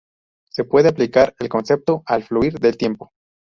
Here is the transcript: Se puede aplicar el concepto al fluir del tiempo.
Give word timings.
Se 0.49 0.63
puede 0.63 0.89
aplicar 0.89 1.35
el 1.37 1.47
concepto 1.47 2.01
al 2.07 2.23
fluir 2.23 2.53
del 2.57 2.75
tiempo. 2.75 3.11